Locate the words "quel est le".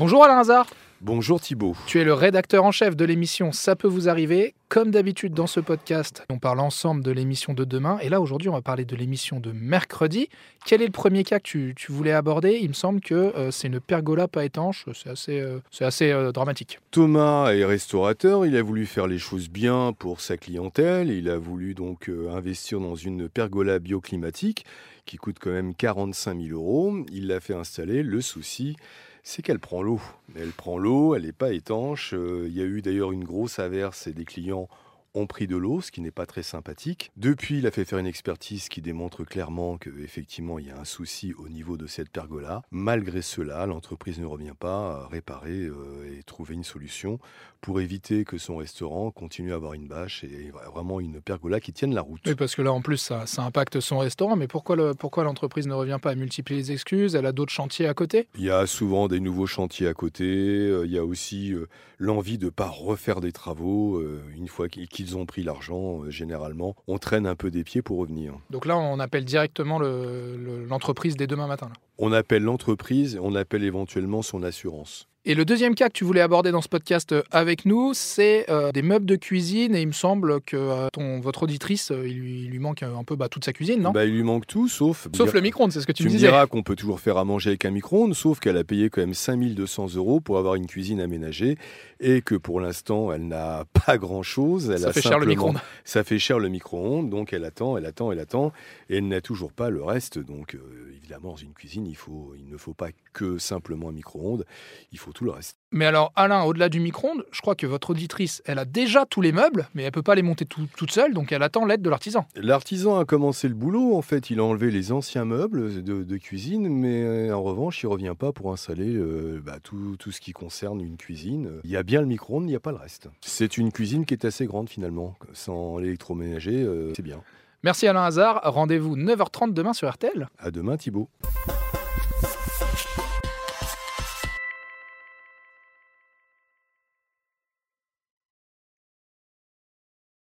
10.64-10.90